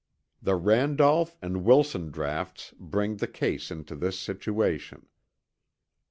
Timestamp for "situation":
4.17-5.01